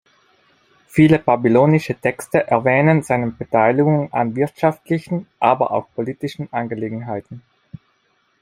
Viele 0.87 1.19
babylonische 1.19 1.93
Texte 1.93 2.47
erwähnen 2.47 3.03
seine 3.03 3.27
Beteiligung 3.29 4.11
an 4.11 4.35
wirtschaftlichen, 4.35 5.27
aber 5.39 5.69
auch 5.73 5.93
politischen 5.93 6.51
Angelegenheiten. 6.51 7.43